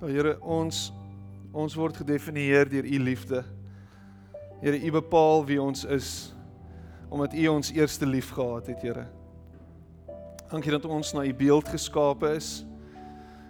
[0.00, 0.86] Ja Here, ons
[1.52, 3.42] ons word gedefinieer deur u liefde.
[4.62, 6.30] Here, u bepaal wie ons is
[7.12, 9.04] omdat u ons eerste lief gehad het, Here.
[10.48, 12.62] Dankie dat ons na u beeld geskape is.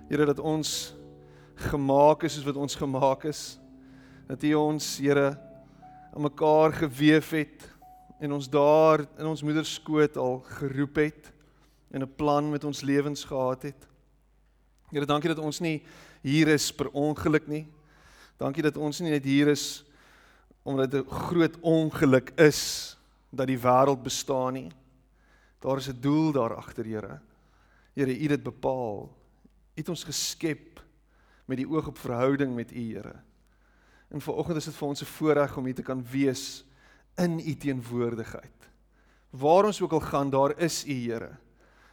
[0.08, 0.96] Here, dat ons
[1.70, 3.44] gemaak is soos wat ons gemaak is.
[4.26, 5.36] Dat u ons, Here,
[6.10, 7.70] aan mekaar gewewe het
[8.18, 11.32] en ons daar in ons moeder skoot al geroep het
[11.94, 13.86] en 'n plan met ons lewens gehad het.
[14.90, 15.78] Here, dankie dat ons nie
[16.20, 17.66] hier is per ongeluk nie.
[18.40, 19.84] Dankie dat ons nie net hier is
[20.62, 22.96] omdat dit 'n groot ongeluk is
[23.30, 24.70] dat die wêreld bestaan nie.
[25.60, 27.20] Daar is 'n doel daar agter, Here.
[27.94, 29.16] Here, U het dit bepaal.
[29.74, 30.84] U het ons geskep
[31.46, 33.14] met die oog op verhouding met U, Here.
[34.08, 36.64] En vanoggend is dit vir ons 'n voorreg om hier te kan wees
[37.16, 38.70] in U teenwoordigheid.
[39.30, 41.38] Waar ons ook al gaan, daar is U, Here.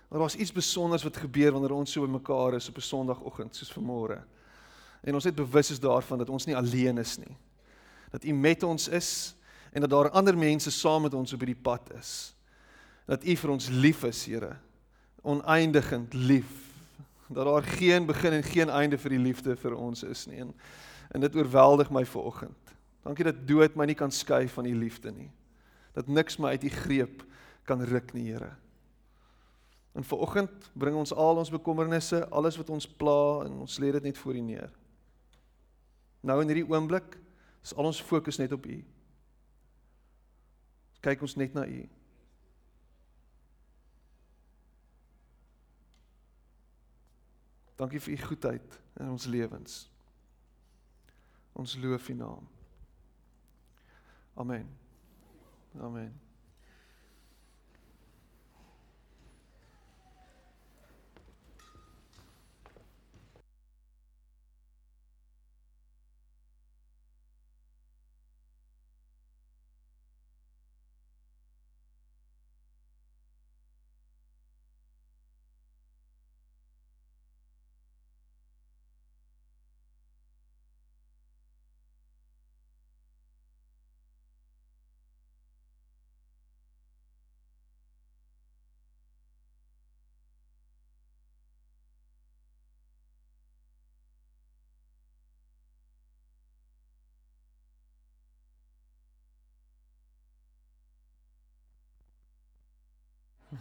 [0.08, 3.74] Maar daar's iets spesiaals wat gebeur wanneer ons so bymekaar is op 'n Sondagoggend soos
[3.74, 4.24] vanmôre.
[5.02, 7.38] En ons het bewus is daarvan dat ons nie alleen is nie.
[8.10, 9.36] Dat U met ons is
[9.72, 12.36] en dat daar ander mense saam met ons op hierdie pad is.
[13.06, 14.58] Dat U vir ons lief is, Here.
[15.22, 16.52] Oneindigend lief.
[17.28, 20.40] Dat daar geen begin en geen einde vir die liefde vir ons is nie.
[20.40, 20.54] En,
[21.12, 22.76] en dit oorweldig my vanoggend.
[23.04, 25.32] Dankie dat dood my nie kan skei van U liefde nie.
[25.94, 27.24] Dat niks my uit U greep
[27.64, 28.56] kan ruk nie, Here.
[29.98, 34.04] En vanoggend bring ons al ons bekommernisse, alles wat ons pla en ons lê dit
[34.06, 34.74] net voor U neer.
[36.22, 37.18] Nou in hierdie oomblik
[37.66, 38.78] is al ons fokus net op U.
[41.02, 41.80] Kyk ons net na U.
[47.82, 49.82] Dankie vir U goedheid in ons lewens.
[51.58, 52.46] Ons loof U naam.
[54.38, 54.70] Amen.
[55.82, 56.27] Amen.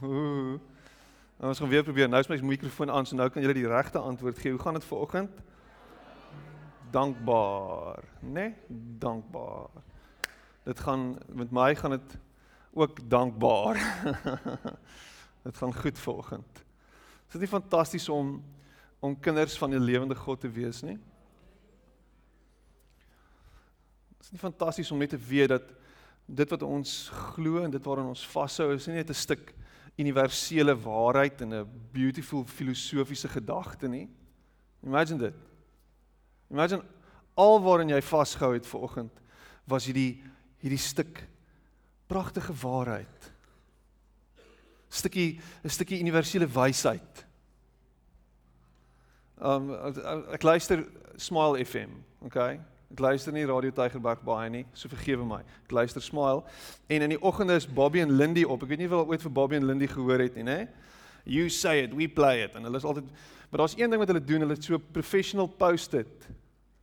[0.03, 0.59] Ooh.
[1.37, 2.09] Nou ons gaan weer probeer.
[2.09, 4.51] Nou is my mikrofoon aan, so nou kan julle die regte antwoord gee.
[4.51, 5.31] Hoe gaan dit vanoggend?
[6.91, 8.31] Dankbaar, né?
[8.31, 8.55] Nee?
[8.99, 9.69] Dankbaar.
[10.63, 12.19] Dit gaan met my gaan dit
[12.73, 13.79] ook dankbaar.
[15.47, 16.65] dit gaan goed vanoggend.
[17.27, 18.43] Is dit nie fantasties om
[18.99, 20.97] om kinders van die lewende God te wees nie?
[24.19, 25.63] Is dit nie fantasties om net te weet dat
[26.27, 29.55] dit wat ons glo en dit waaraan ons vashou is nie net 'n stuk
[29.97, 34.09] universele waarheid en 'n beautiful filosofiese gedagte nie.
[34.83, 35.35] Imagine dit.
[36.51, 36.83] Imagine
[37.35, 39.13] alwaarin jy vasgehou het vanoggend
[39.65, 40.23] was hierdie
[40.59, 41.27] hierdie stuk
[42.07, 43.33] pragtige waarheid.
[44.89, 47.27] Stukkie 'n stukkie universele wysheid.
[49.39, 49.71] Um
[50.33, 50.87] ek luister
[51.17, 51.91] Smile FM,
[52.21, 52.61] okay?
[52.97, 55.43] Ek luister nie Radio Tygerberg baie nie, so vergewe my.
[55.67, 56.43] Ek luister Smile
[56.89, 58.65] en in die oggende is Bobby en Lindy op.
[58.65, 60.63] Ek weet nie of jy ooit vir Bobby en Lindy gehoor het nie, nê?
[61.27, 62.57] You say it, we play it.
[62.57, 63.05] En hulle is altyd
[63.51, 66.29] Maar daar's een ding wat hulle doen, hulle het so professional post-it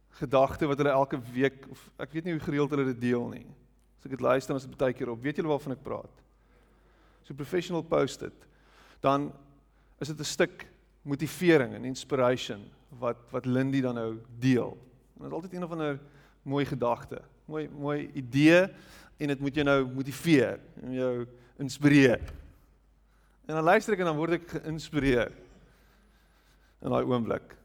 [0.10, 3.46] gedagte wat hulle elke week of ek weet nie hoe gereeld hulle dit deel nie.
[3.98, 5.20] As ek dit luister, is dit baie keer op.
[5.24, 6.22] Weet julle waarvan ek praat?
[7.26, 8.48] So professional post-it.
[9.02, 9.32] Dan
[10.00, 10.68] is dit 'n stuk
[11.02, 12.64] motivering en inspiration
[13.00, 14.78] wat wat Lindy dan nou deel.
[15.16, 16.00] En dit is altyd een of ander
[16.42, 18.68] mooi gedagte, mooi mooi idee
[19.18, 21.28] en dit moet jou nou motiveer en jou
[21.58, 22.22] inspireer.
[23.46, 25.32] En dan luister ek en dan word ek geïnspireer
[26.84, 27.56] in daai oomblik.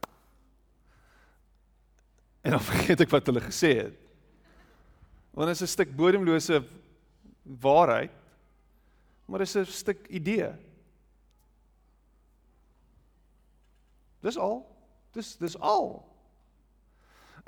[2.42, 3.96] En dan vergeet ek wat hulle gesê het.
[5.34, 6.62] Want dit is 'n stuk bodemlose
[7.42, 8.10] waarheid,
[9.26, 10.52] maar dit is 'n stuk idee.
[14.20, 14.66] Dis al.
[15.12, 16.07] Dis dis al.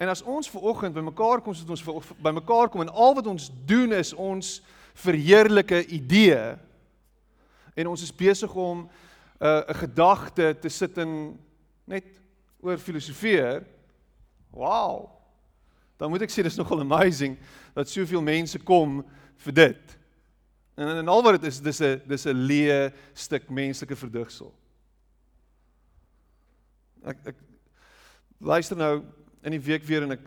[0.01, 3.51] En as ons ver oggend bymekaar kom, soos ons bymekaar kom en al wat ons
[3.69, 4.63] doen is ons
[4.97, 6.41] verheerlike idee
[7.77, 11.39] en ons is besig om 'n uh, 'n gedagte te sit in
[11.85, 12.05] net
[12.61, 13.65] oor filosofeer.
[14.51, 15.11] Wow.
[15.97, 17.39] Dan moet ek sê dis nogal amazing
[17.75, 19.05] dat soveel mense kom
[19.37, 19.99] vir dit.
[20.75, 24.55] En en al wat dit is, dis 'n dis 'n leë stuk menslike verdigsel.
[27.05, 27.37] Ek ek
[28.39, 29.05] luister nou
[29.43, 30.27] in die week weer en ek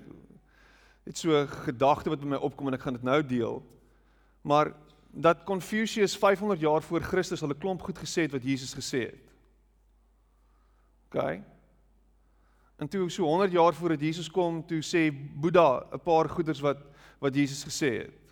[1.03, 3.63] het so 'n gedagte wat by my opkom en ek gaan dit nou deel.
[4.41, 4.73] Maar
[5.11, 8.99] dat Confucius 500 jaar voor Christus al 'n klomp goed gesê het wat Jesus gesê
[9.11, 9.25] het.
[11.11, 11.39] OK.
[12.77, 16.77] En toe so 100 jaar voordat Jesus kom, toe sê Boeddha 'n paar goeders wat
[17.19, 18.23] wat Jesus gesê het.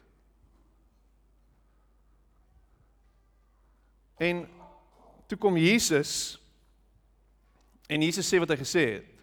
[4.18, 4.48] En
[5.28, 6.42] toe kom Jesus
[7.88, 9.21] en Jesus sê wat hy gesê het.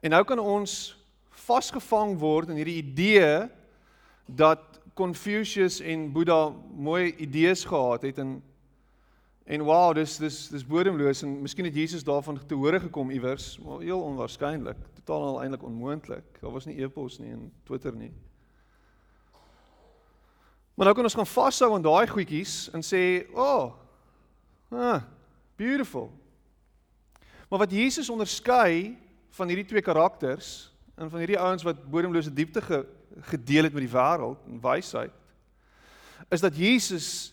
[0.00, 0.72] En nou kan ons
[1.48, 3.48] vasgevang word in hierdie idee
[4.26, 8.38] dat Confucius en Boeddha mooi idees gehad het en
[9.48, 13.54] en wow, dis dis dis bodemloos en miskien het Jesus daarvan te hore gekom iewers,
[13.64, 16.40] maar heel onwaarskynlik, totaal al eintlik onmoontlik.
[16.42, 18.12] Daar was nie e-pos nie en Twitter nie.
[20.76, 23.72] Maar nou kan ons gaan vashou aan daai goedjies en sê, "Oh,
[24.68, 25.02] ah,
[25.56, 26.12] beautiful."
[27.48, 28.98] Maar wat Jesus onderskei
[29.30, 32.86] van hierdie twee karakters en van hierdie ouens wat bodemlose diepte ge,
[33.20, 35.14] gedeel het met die wêreld en wysheid
[36.28, 37.32] is dat Jesus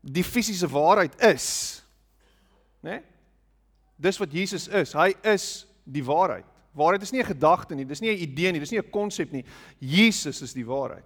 [0.00, 1.46] die fisiese waarheid is.
[2.80, 2.90] Né?
[2.90, 3.00] Nee?
[3.96, 4.94] Dis wat Jesus is.
[4.98, 6.46] Hy is die waarheid.
[6.74, 9.30] Waarheid is nie 'n gedagte nie, dis nie 'n idee nie, dis nie 'n konsep
[9.30, 9.44] nie.
[9.78, 11.04] Jesus is die waarheid.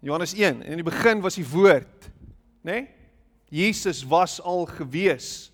[0.00, 2.10] Johannes 1 en in die begin was die woord,
[2.62, 2.72] né?
[2.72, 2.88] Nee?
[3.48, 5.52] Jesus was al gewees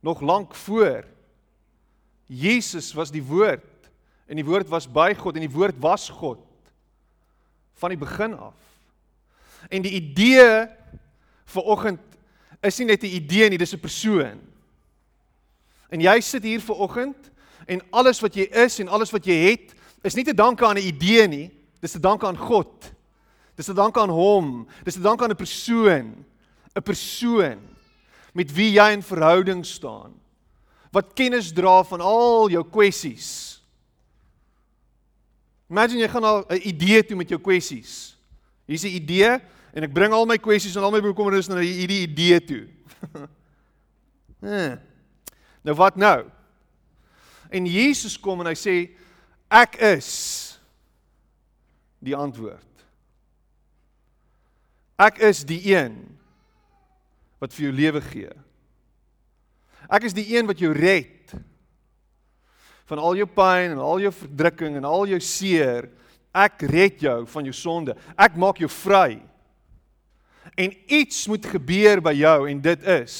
[0.00, 1.04] nog lank voor.
[2.32, 3.68] Jesus was die woord
[4.26, 6.40] en die woord was by God en die woord was God
[7.82, 8.56] van die begin af.
[9.68, 10.64] En die idee
[11.52, 12.00] vir oggend
[12.62, 14.40] is nie net 'n idee nie, dis 'n persoon.
[15.90, 17.30] En jy sit hier vir oggend
[17.66, 20.76] en alles wat jy is en alles wat jy het is nie te danke aan
[20.76, 21.50] 'n idee nie,
[21.80, 22.92] dis te danke aan God.
[23.54, 26.24] Dis te danke aan hom, dis te danke aan 'n persoon,
[26.74, 27.58] 'n persoon
[28.32, 30.14] met wie jy in verhouding staan.
[30.92, 33.52] Wat kennis dra van al jou kwessies
[35.72, 38.16] Imagine jy gaan al 'n idee toe met jou kwessies.
[38.68, 39.40] Hier's 'n idee
[39.72, 42.68] en ek bring al my kwessies en al my bekommernisse na hierdie idee toe.
[44.52, 44.76] eh.
[45.64, 46.28] Nou wat nou?
[47.48, 48.92] En Jesus kom en hy sê
[49.48, 50.60] ek is
[52.00, 52.68] die antwoord.
[54.98, 56.18] Ek is die een
[57.40, 58.32] wat vir jou lewe gee.
[59.92, 61.34] Ek is die een wat jou red
[62.88, 65.88] van al jou pyn en al jou verdrukking en al jou seer.
[66.32, 67.94] Ek red jou van jou sonde.
[68.16, 69.20] Ek maak jou vry.
[70.56, 73.16] En iets moet gebeur by jou en dit is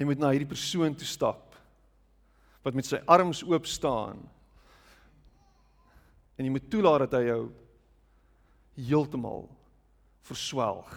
[0.00, 1.50] jy moet na hierdie persoon toe stap
[2.64, 4.22] wat met sy arms oop staan.
[6.40, 7.42] En jy moet toelaat dat hy jou
[8.80, 9.44] heeltemal
[10.24, 10.88] verswelg.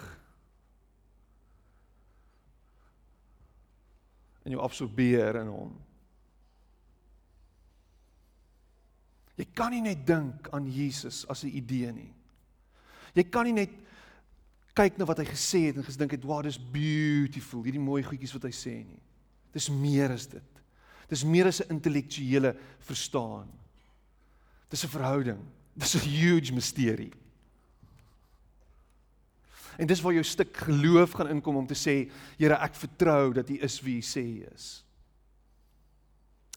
[4.44, 5.72] En jou absorbeer in hom.
[9.34, 12.12] Jy kan nie net dink aan Jesus as 'n idee nie.
[13.14, 13.70] Jy kan nie net
[14.74, 18.32] kyk na wat hy gesê het en gedink het, "Wow, dis beautiful, hierdie mooi goedjies
[18.32, 19.00] wat hy sê nie."
[19.52, 20.42] Dis meer as dit.
[21.08, 23.48] Dis meer as 'n intellektuele verstaan.
[24.68, 25.40] Dis 'n verhouding.
[25.76, 27.12] Dis 'n huge misterie.
[29.78, 31.96] En dis waar jou stuk geloof gaan inkom om te sê,
[32.38, 34.68] Here, ek vertrou dat U is wie U sê U is.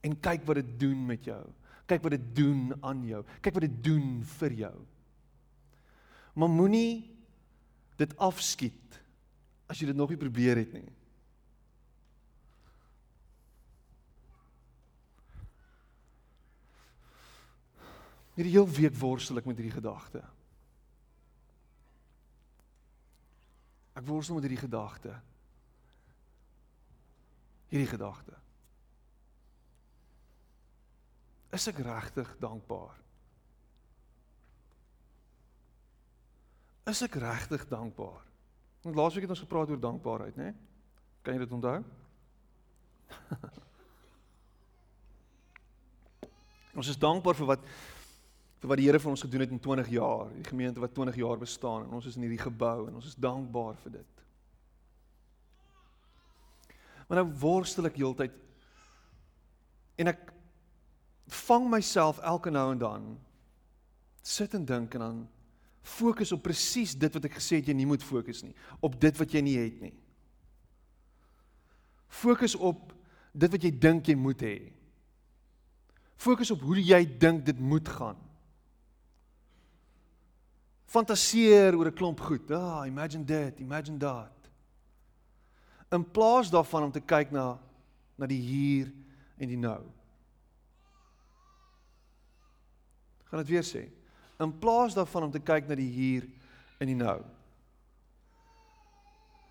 [0.06, 1.42] En kyk wat dit doen met jou.
[1.88, 3.24] Kyk wat dit doen aan jou.
[3.42, 4.76] Kyk wat dit doen vir jou.
[6.38, 7.08] Maar moenie
[7.98, 9.00] dit afskiet
[9.68, 10.88] as jy dit nog nie probeer het nie.
[18.38, 20.22] Hierdie heel week worstel ek met hierdie gedagte.
[23.98, 25.14] Ek worstel met hierdie gedagte.
[27.72, 28.36] Hierdie gedagte.
[31.58, 32.96] Is ek regtig dankbaar?
[36.88, 38.22] Is ek regtig dankbaar?
[38.86, 40.50] Want laasweek het ons gepraat oor dankbaarheid, né?
[41.26, 41.80] Kan jy dit onthou?
[46.78, 47.62] ons is dankbaar vir wat
[48.58, 51.20] vir wat die Here vir ons gedoen het in 20 jaar, die gemeente wat 20
[51.20, 54.24] jaar bestaan en ons is in hierdie gebou en ons is dankbaar vir dit.
[57.08, 58.34] Maar nou worstel ek heeltyd
[60.02, 60.34] en ek
[61.46, 63.08] vang myself elke nou en dan
[64.28, 65.22] sit en dink en dan
[65.88, 69.22] fokus op presies dit wat ek gesê het jy nie moet fokus nie, op dit
[69.22, 69.94] wat jy nie het nie.
[72.08, 72.92] Fokus op
[73.38, 74.58] dit wat jy dink jy moet hê.
[76.18, 78.18] Fokus op hoe jy dink dit moet gaan.
[80.88, 82.52] Fantaseer oor 'n klomp goed.
[82.52, 84.32] Ah, imagine that, imagine that.
[85.92, 87.60] In plaas daarvan om te kyk na
[88.18, 88.92] na die hier
[89.38, 89.84] en die nou.
[93.30, 93.90] Gaan dit weer sê.
[94.40, 96.28] In plaas daarvan om te kyk na die hier
[96.80, 97.22] en die nou.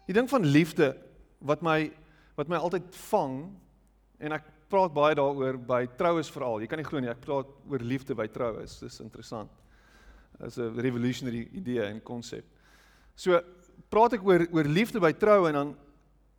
[0.07, 0.95] Die ding van liefde
[1.39, 1.93] wat my
[2.37, 3.39] wat my altyd vang
[4.21, 6.61] en ek praat baie daaroor by troues veral.
[6.61, 8.81] Jy kan nie glo nie, ek praat oor liefde by troues.
[8.83, 9.51] Dis interessant.
[10.45, 12.45] Dis 'n revolutionary idee en konsep.
[13.15, 13.41] So
[13.89, 15.77] praat ek oor oor liefde by troue en dan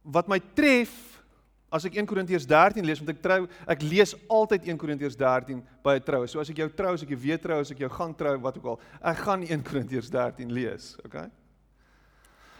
[0.04, 1.24] wat my tref
[1.70, 5.64] as ek 1 Korintiërs 13 lees want ek trou ek lees altyd 1 Korintiërs 13
[5.84, 6.28] by 'n troue.
[6.28, 8.38] So as ek jou trou, as ek jou weer trou, as ek jou gaan trou,
[8.38, 11.30] wat ook al, ek gaan 1 Korintiërs 13 lees, okay?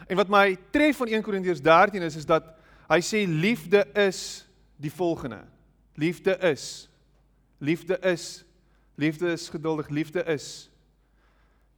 [0.10, 2.44] En wat my tref van 1 Korintiërs 13 is is dat
[2.90, 4.46] hy sê liefde is
[4.78, 5.44] die volgende.
[5.96, 6.90] Liefde is
[7.60, 8.46] liefde is
[8.96, 10.70] liefde is geduldig, liefde is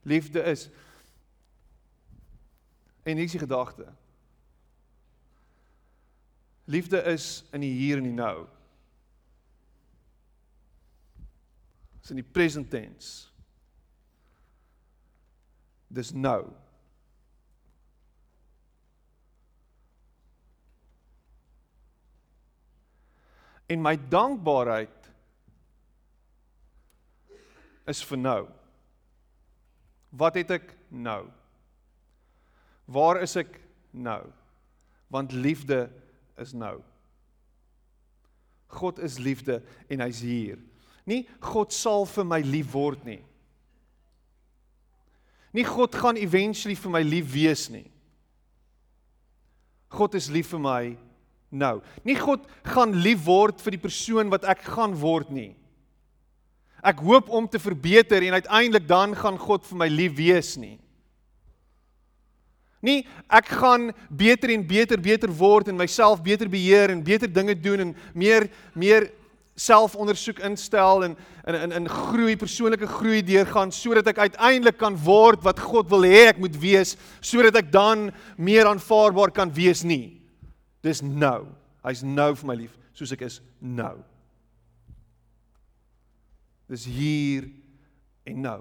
[0.01, 0.69] Liefde is.
[3.03, 3.93] En hier is die gedagte.
[6.63, 8.47] Liefde is in die hier en die nou.
[11.99, 13.27] Dis in die present tense.
[15.87, 16.43] Dis nou.
[23.69, 25.09] En my dankbaarheid
[27.89, 28.43] is vir nou.
[30.09, 31.27] Wat het ek nou?
[32.89, 33.59] Waar is ek
[33.91, 34.23] nou?
[35.09, 35.87] Want liefde
[36.41, 36.79] is nou.
[38.69, 40.57] God is liefde en hy's hier.
[41.09, 43.21] Nie God sal vir my lief word nie.
[45.53, 47.87] Nie God gaan eventually vir my lief wees nie.
[49.89, 50.83] God is lief vir my
[51.49, 51.79] nou.
[52.05, 55.53] Nie God gaan lief word vir die persoon wat ek gaan word nie.
[56.83, 60.77] Ek hoop om te verbeter en uiteindelik dan gaan God vir my lief wees nie.
[62.79, 67.55] Nie ek gaan beter en beter beter word en myself beter beheer en beter dinge
[67.59, 69.09] doen en meer meer
[69.59, 71.17] selfondersoek instel en
[71.47, 76.07] in in in groei persoonlike groei deurgaan sodat ek uiteindelik kan word wat God wil
[76.07, 80.21] hê ek moet wees sodat ek dan meer aanvaarbaar kan wees nie.
[80.81, 81.49] Dis nou.
[81.83, 83.99] Hy's nou vir my lief soos ek is nou.
[86.69, 87.49] Dis hier
[88.29, 88.59] en nou.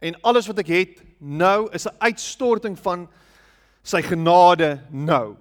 [0.00, 3.08] En alles wat ek het nou is 'n uitstorting van
[3.82, 5.36] sy genade nou.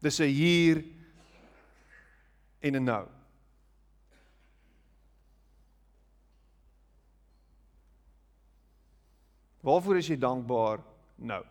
[0.00, 0.84] Dis 'n hier
[2.60, 3.06] en 'n nou.
[9.60, 10.78] Waarvoor is jy dankbaar
[11.16, 11.44] nou?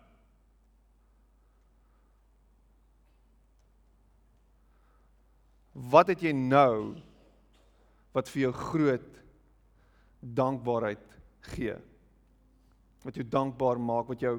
[5.76, 6.96] Wat het jy nou
[8.16, 9.18] wat vir jou groot
[10.20, 11.04] dankbaarheid
[11.52, 11.76] gee?
[13.04, 14.38] Wat jou dankbaar maak, wat jou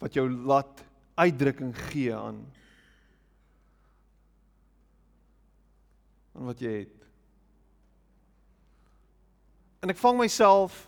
[0.00, 0.78] wat jou laat
[1.20, 2.38] uitdrukking gee aan
[6.32, 6.96] aan wat jy het.
[9.84, 10.86] En ek vang myself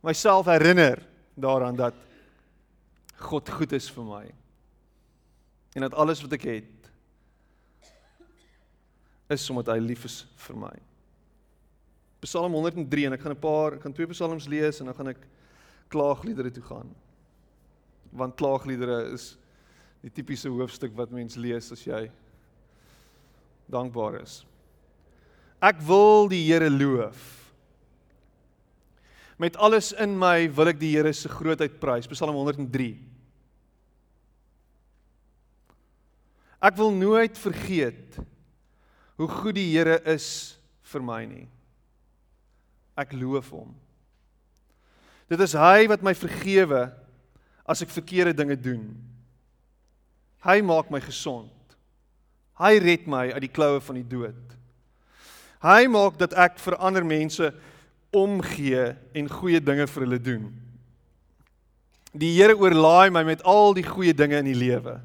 [0.00, 1.02] myself herinner
[1.36, 1.96] daaraan dat
[3.20, 4.22] God goed is vir my.
[5.76, 6.79] En dat alles wat ek het
[9.30, 10.72] is omdat hy lief is vir my.
[12.20, 15.08] Psalm 103 en ek gaan 'n paar, ek gaan twee psalms lees en dan gaan
[15.08, 15.22] ek
[15.88, 16.90] klaagliedere toe gaan.
[18.12, 19.36] Want klaagliedere is
[20.02, 22.10] die tipiese hoofstuk wat mens lees as jy
[23.70, 24.44] dankbaar is.
[25.60, 27.52] Ek wil die Here loof.
[29.38, 32.08] Met alles in my wil ek die Here se grootheid prys.
[32.08, 32.96] Psalm 103.
[36.60, 38.18] Ek wil nooit vergeet
[39.20, 40.56] hoe goed die Here is
[40.88, 41.46] vir my nie.
[42.98, 43.74] Ek loof hom.
[45.30, 46.88] Dit is hy wat my vergewe
[47.68, 48.88] as ek verkeerde dinge doen.
[50.42, 51.52] Hy maak my gesond.
[52.60, 54.56] Hy red my uit die kloue van die dood.
[55.60, 57.52] Hy maak dat ek vir ander mense
[58.16, 60.48] omgee en goeie dinge vir hulle doen.
[62.16, 64.96] Die Here oorlaai my met al die goeie dinge in die lewe.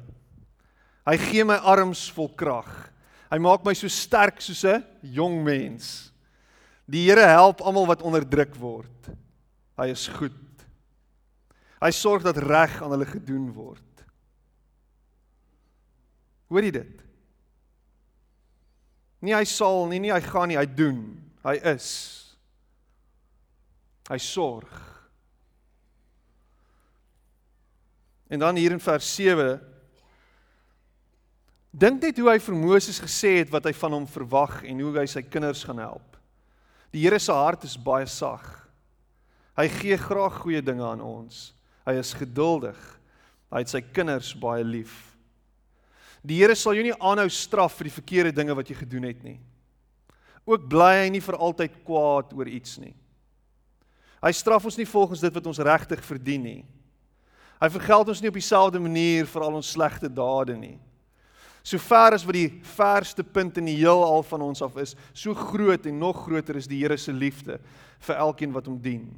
[1.06, 2.70] Hy gee my arms vol krag.
[3.30, 6.12] Hy maak my so sterk soos 'n jong mens.
[6.86, 9.10] Die Here help almal wat onderdruk word.
[9.76, 10.32] Hy is goed.
[11.82, 13.82] Hy sorg dat reg aan hulle gedoen word.
[16.48, 17.02] Hoor jy dit?
[19.20, 21.00] Nie hy sal nie, nie hy gaan nie, hy doen.
[21.42, 21.88] Hy is.
[24.08, 24.70] Hy sorg.
[28.30, 29.58] En dan hier in vers 7
[31.76, 34.94] Dink net hoe hy vir Moses gesê het wat hy van hom verwag en hoe
[34.96, 36.14] hy sy kinders gaan help.
[36.94, 38.46] Die Here se hart is baie sag.
[39.58, 41.50] Hy gee graag goeie dinge aan ons.
[41.84, 42.78] Hy is geduldig.
[43.52, 44.94] Hy het sy kinders baie lief.
[46.24, 49.20] Die Here sal jou nie aanhou straf vir die verkeerde dinge wat jy gedoen het
[49.26, 49.36] nie.
[50.48, 52.94] Ook bly hy nie vir altyd kwaad oor iets nie.
[54.24, 56.60] Hy straf ons nie volgens dit wat ons regtig verdien nie.
[57.60, 60.78] Hy vergeld ons nie op dieselfde manier vir al ons slegte dade nie.
[61.66, 65.34] So ver as wat die verste punt in die heelal van ons af is, so
[65.34, 67.58] groot en nog groter is die Here se liefde
[68.06, 69.08] vir elkeen wat hom dien.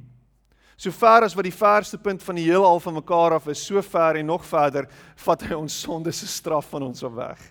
[0.73, 3.83] So ver as wat die verste punt van die heelal van mekaar af is, so
[3.85, 4.87] ver en nog verder
[5.27, 7.43] vat hy ons sonde se straf van ons af weg.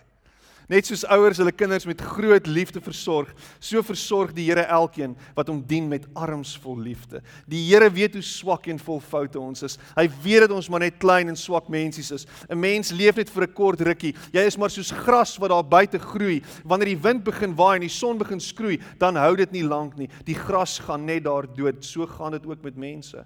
[0.68, 5.48] Net soos ouers hulle kinders met groot liefde versorg, so versorg die Here elkeen wat
[5.48, 7.22] hom dien met arms vol liefde.
[7.48, 9.78] Die Here weet hoe swak en vol foute ons is.
[9.96, 12.26] Hy weet dat ons maar net klein en swak mensies is.
[12.50, 14.14] 'n Mens leef net vir 'n kort rukkie.
[14.32, 16.42] Jy is maar soos gras wat daar buite groei.
[16.64, 19.96] Wanneer die wind begin waai en die son begin skroei, dan hou dit nie lank
[19.96, 20.08] nie.
[20.24, 21.82] Die gras gaan net daar dood.
[21.84, 23.24] So gaan dit ook met mense.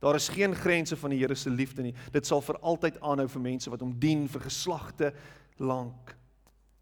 [0.00, 1.94] Daar is geen grense van die Here se liefde nie.
[2.10, 5.12] Dit sal vir altyd aanhou vir mense wat hom dien vir geslagte
[5.58, 6.21] lank.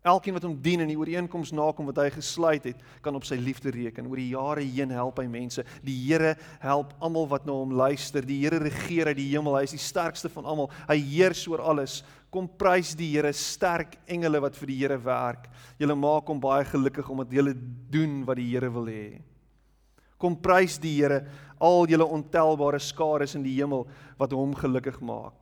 [0.00, 3.36] Elkeen wat hom dien en die ooreenkoms nakom wat hy gesluit het, kan op sy
[3.36, 4.06] liefde reken.
[4.08, 5.64] Oor die jare heen help hy mense.
[5.84, 8.24] Die Here help almal wat na hom luister.
[8.24, 9.58] Die Here regeer uit die hemel.
[9.58, 10.70] Hy is die sterkste van almal.
[10.88, 11.98] Hy heers oor alles.
[12.32, 15.50] Kom prys die Here, sterk engele wat vir die Here werk.
[15.82, 17.52] Julle maak hom baie gelukkig omdat julle
[17.92, 19.20] doen wat die Here wil hê.
[20.20, 21.26] Kom prys die Here,
[21.60, 23.84] al julle ontelbare skares in die hemel
[24.16, 25.39] wat hom gelukkig maak.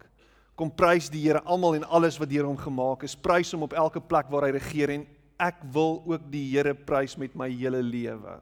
[0.58, 3.14] Kom prys die Here almal en alles wat deur hom gemaak is.
[3.14, 5.06] Prys hom op elke plek waar hy regeer en
[5.38, 8.40] ek wil ook die Here prys met my hele lewe.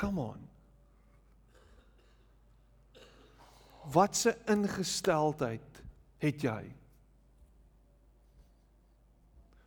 [0.00, 0.40] Come on.
[3.92, 5.82] Wat 'n ingesteldheid
[6.18, 6.72] het jy?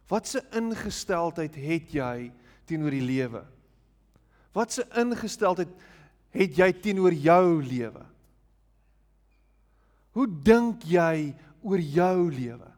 [0.09, 2.31] Wat 'n ingesteldheid het jy
[2.65, 3.45] teenoor die lewe?
[4.51, 5.69] Wat 'n ingesteldheid
[6.31, 8.05] het jy teenoor jou lewe?
[10.17, 12.69] Hoe dink jy oor jou lewe?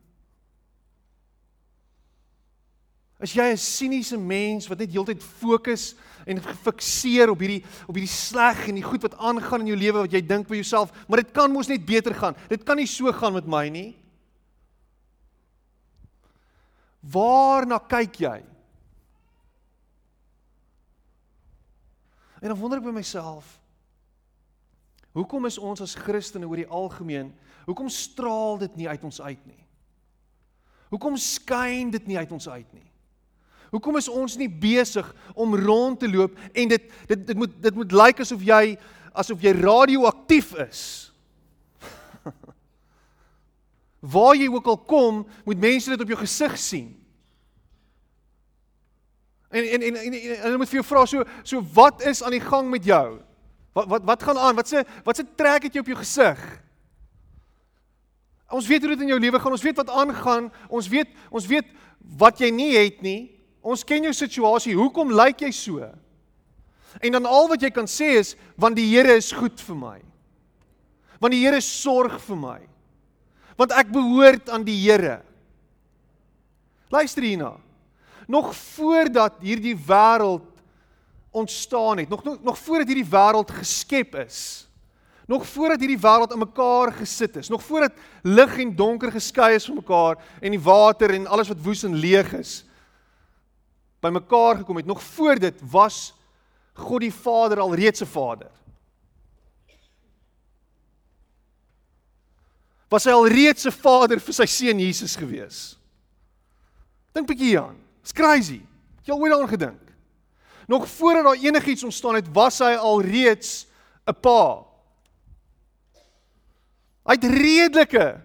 [3.21, 5.93] As jy 'n siniese mens wat net heeltyd fokus
[6.25, 10.01] en gefikseer op hierdie op hierdie sleg en die goed wat aangaan in jou lewe
[10.01, 12.35] wat jy dink vir jouself, maar dit kan mos net beter gaan.
[12.49, 13.95] Dit kan nie so gaan met my nie.
[17.01, 18.41] Waarna kyk jy?
[22.41, 23.60] En dan wonder ek by myself,
[25.17, 27.33] Hoekom is ons as Christene oor die algemeen,
[27.67, 29.59] hoekom straal dit nie uit ons uit nie?
[30.91, 32.87] Hoekom skyn dit nie uit ons uit nie?
[33.71, 37.75] Hoekom is ons nie besig om rond te loop en dit dit dit moet dit
[37.75, 38.75] moet lyk asof jy
[39.15, 40.81] asof jy radioaktief is?
[44.15, 46.89] Waar jy ook al kom, moet mense dit op jou gesig sien.
[49.51, 52.23] En en en en, en, en hulle moet vir jou vra so so wat is
[52.23, 53.19] aan die gang met jou?
[53.73, 54.55] Wat wat wat gaan aan?
[54.55, 56.39] Wat se wat se trek het jy op jou gesig?
[58.51, 59.55] Ons weet hoe dit in jou lewe gaan.
[59.55, 60.49] Ons weet wat aangaan.
[60.67, 61.67] Ons weet ons weet
[62.19, 63.31] wat jy nie het nie.
[63.63, 64.75] Ons ken jou situasie.
[64.75, 65.87] Hoekom lyk jy so?
[66.99, 69.97] En dan al wat jy kan sê is want die Here is goed vir my.
[71.21, 72.59] Want die Here sorg vir my.
[73.55, 75.21] Want ek behoort aan die Here.
[76.91, 77.53] Luister hierna.
[78.27, 80.50] Nog voordat hierdie wêreld
[81.31, 84.67] ontstaan het, nog nog, nog voordat hierdie wêreld geskep is.
[85.25, 87.91] Nog voordat hierdie wêreld in mekaar gesit is, nog voordat
[88.21, 91.95] lig en donker geskei is van mekaar en die water en alles wat woes en
[91.95, 92.65] leeg is
[94.01, 96.13] by mekaar gekom het, nog voor dit was
[96.73, 98.49] God die Vader al reeds 'n Vader.
[102.89, 105.77] Was hy al reeds 'n Vader vir sy seun Jesus gewees?
[107.13, 107.77] Dink bietjie hieraan.
[108.01, 108.61] It's crazy.
[109.03, 109.80] Jy al ooit daaraan gedink?
[110.67, 113.67] Nog voordat daar enigiets ontstaan het, was hy al reeds
[114.05, 114.65] 'n pa.
[117.05, 118.21] Hy het redelike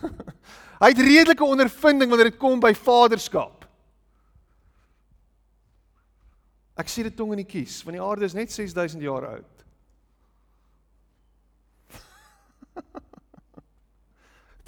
[0.82, 3.64] hy het redelike ondervinding wanneer dit kom by vaderskap.
[6.76, 9.64] Ek sien dit tong in die kies, want die aarde is net 6000 jaar oud.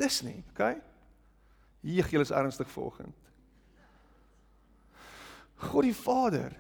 [0.00, 0.80] Dis nie, okay?
[1.84, 3.14] Hier jy is ernstig volgend.
[5.68, 6.56] God die Vader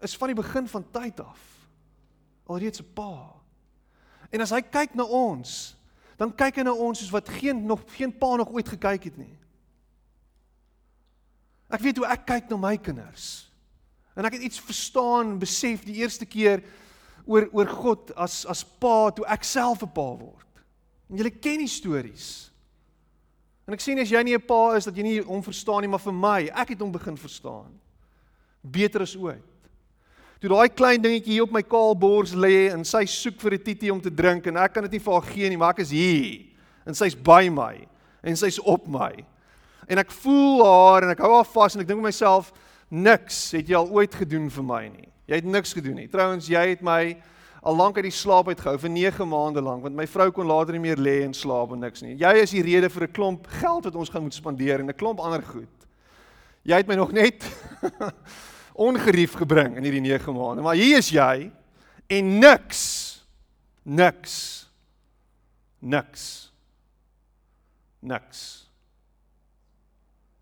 [0.00, 1.58] is van die begin van tyd af
[2.48, 3.34] alreeds 'n pa.
[4.30, 5.76] En as hy kyk na ons,
[6.16, 9.16] dan kyk hy na ons soos wat geen nog geen pa nog ooit gekyk het
[9.16, 9.38] nie.
[11.68, 13.50] Ek weet hoe ek kyk na my kinders.
[14.16, 16.64] En ek het iets verstaan, besef die eerste keer
[17.26, 20.64] oor oor God as as pa toe ek self 'n pa word.
[21.10, 22.50] En julle ken die stories.
[23.66, 25.88] En ek sien as jy nie 'n pa is dat jy nie hom verstaan nie,
[25.88, 27.80] maar vir my, ek het hom begin verstaan.
[28.62, 29.47] Beter as ooit.
[30.38, 33.64] Toe daai klein dingetjie hier op my kaal bors lê en sy soek vir 'n
[33.64, 35.80] titi om te drink en ek kan dit nie vir haar gee nie, maar ek
[35.80, 36.46] is hier
[36.86, 37.86] en sy's by my
[38.22, 39.12] en sy's op my.
[39.88, 42.52] En ek voel haar en ek hou haar vas en ek dink vir myself,
[42.88, 45.08] niks het jy al ooit gedoen vir my nie.
[45.26, 46.08] Jy het niks gedoen nie.
[46.08, 47.16] Trouwens, jy het my
[47.62, 50.72] al lank uit die slaap uitgehou vir 9 maande lank want my vrou kon later
[50.72, 52.14] nie meer lê en slaap en niks nie.
[52.14, 54.94] Jy is die rede vir 'n klomp geld wat ons gaan moet spandeer en 'n
[54.94, 55.74] klomp ander goed.
[56.64, 57.42] Jy het my nog net
[58.78, 61.50] ongerief gebring in hierdie 9 maande, maar hier is jy
[62.08, 62.82] en niks
[63.82, 64.36] niks
[65.78, 66.24] niks
[68.00, 68.42] niks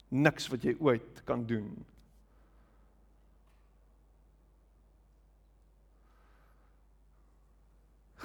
[0.09, 1.71] niks wat jy ooit kan doen.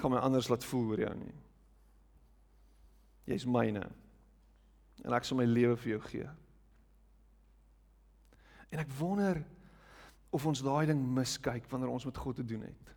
[0.02, 1.34] gaan my anders laat voel oor jou nie.
[3.30, 3.84] Jy's myne.
[5.06, 6.30] En ek sal my lewe vir jou gee.
[8.74, 9.38] En ek wonder
[10.32, 12.92] of ons daai ding miskyk wanneer ons met God te doen het.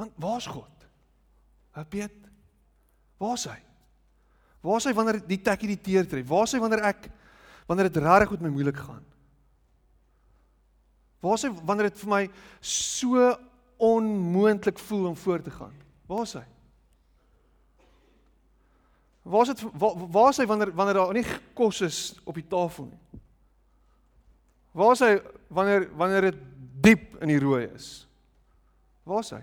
[0.00, 0.88] Want waar's God?
[1.76, 2.18] Hy weet
[3.22, 3.58] waar's hy?
[4.62, 6.26] Waar's hy wanneer die tekkie die teer tref?
[6.26, 7.06] Waar's hy wanneer ek
[7.70, 9.04] wanneer dit regtig met my moeilik gaan?
[11.22, 12.22] Waar's hy wanneer dit vir my
[12.58, 13.28] so
[13.82, 15.74] onmoontlik voel om voort te gaan?
[16.10, 16.44] Waar's hy?
[19.22, 23.11] Waar's dit waar's hy wanneer wanneer daar nie kos is op die tafel nie?
[24.72, 25.12] Waar is hy
[25.52, 26.38] wanneer wanneer dit
[26.82, 28.06] diep in die rooi is?
[29.04, 29.42] Waar is hy?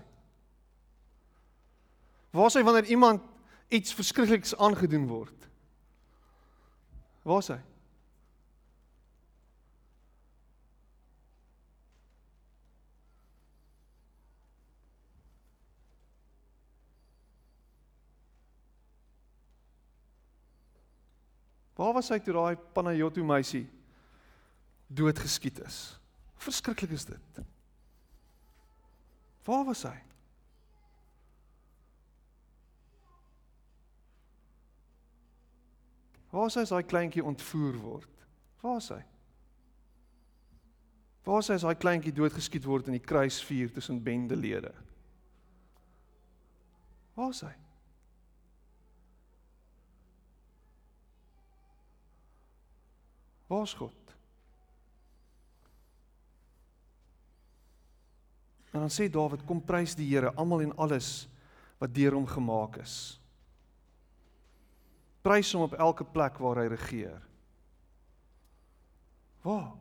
[2.34, 3.22] Waar is hy wanneer iemand
[3.70, 5.50] iets verskrikliks aangedoen word?
[7.22, 7.60] Waar is hy?
[21.80, 23.64] Waar was hy toe daai Panayotu meisie
[24.90, 26.00] doodgeskiet is.
[26.34, 27.42] Verskriklik is dit.
[29.44, 29.96] Waar was hy?
[36.30, 38.26] Waar is hy as daai kleintjie ontvoer word?
[38.62, 39.00] Waar is hy?
[41.26, 44.72] Waar is hy as daai kleintjie doodgeskiet word in die kruisvuur tussen bendelede?
[47.18, 47.54] Waar is hy?
[53.50, 53.99] Waar is God?
[58.70, 61.26] En dan sê Dawid, kom prys die Here, almal en alles
[61.80, 63.18] wat deur hom gemaak is.
[65.24, 67.18] Prys hom op elke plek waar hy regeer.
[69.42, 69.72] Waar?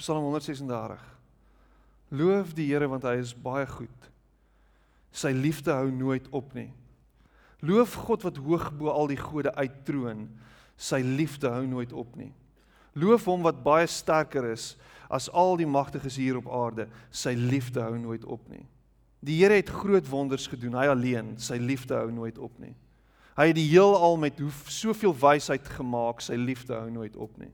[0.00, 1.02] Psalm 136.
[2.12, 4.08] Loof die Here want hy is baie goed.
[5.12, 6.70] Sy liefde hou nooit op nie.
[7.62, 10.26] Loof God wat hoog bo al die gode uittroon.
[10.74, 12.32] Sy liefde hou nooit op nie.
[12.94, 14.74] Loof hom wat baie sterker is
[15.12, 16.88] as al die magtiges hier op aarde.
[17.10, 18.64] Sy liefde hou nooit op nie.
[19.22, 22.74] Die Here het groot wonders gedoen, hy alleen, sy liefde hou nooit op nie.
[23.38, 27.52] Hy het die heelal met hoe soveel wysheid gemaak, sy liefde hou nooit op nie.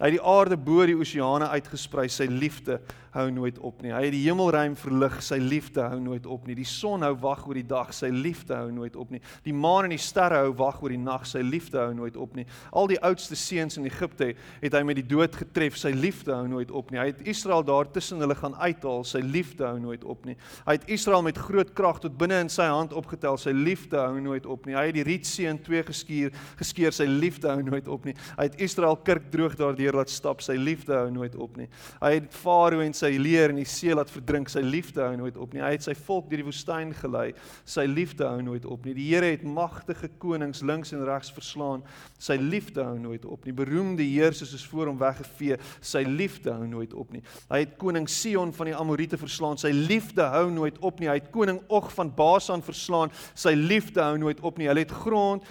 [0.00, 2.78] Hy het die aarde bo die oseane uitgesprei, sy liefde
[3.12, 3.90] hou nooit op nie.
[3.92, 6.54] Hy het die hemelruim verlig, sy liefde hou nooit op nie.
[6.56, 9.20] Die son hou wag oor die dag, sy liefde hou nooit op nie.
[9.44, 12.32] Die maan en die sterre hou wag oor die nag, sy liefde hou nooit op
[12.38, 12.46] nie.
[12.72, 14.30] Al die oudste seuns in Egipte
[14.62, 17.02] het hy met die dood getref, sy liefde hou nooit op nie.
[17.02, 20.38] Hy het Israel daar tussen hulle gaan uithaal, sy liefde hou nooit op nie.
[20.64, 24.16] Hy het Israel met groot krag tot binne in sy hand opgetel, sy liefde hou
[24.24, 24.78] nooit op nie.
[24.78, 26.32] Hy het die Rietsee in twee geskuur,
[26.64, 28.16] geskeer, sy liefde hou nooit op nie.
[28.40, 31.68] Hy het Israel kerk droog daar deur laat stap, sy liefde hou nooit op nie.
[32.02, 35.38] Hy het Farao en sy leer in die see laat verdrink, sy liefde hou nooit
[35.40, 35.62] op nie.
[35.64, 37.32] Hy het sy volk deur die woestyn gelei,
[37.68, 38.94] sy liefde hou nooit op nie.
[38.98, 41.82] Die Here het magtige konings links en regs verslaan,
[42.22, 43.54] sy liefde hou nooit op nie.
[43.56, 47.22] Beroemde heersers is voor hom weggevee, sy liefde hou nooit op nie.
[47.50, 51.10] Hy het koning Sion van die Amorite verslaan, sy liefde hou nooit op nie.
[51.10, 54.68] Hy het koning Og van Basan verslaan, sy liefde hou nooit op nie.
[54.70, 55.46] Hy het grond